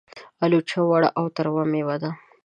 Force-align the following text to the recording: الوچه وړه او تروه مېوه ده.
الوچه 0.43 0.79
وړه 0.89 1.09
او 1.19 1.25
تروه 1.35 1.63
مېوه 1.71 1.95
ده. 2.01 2.09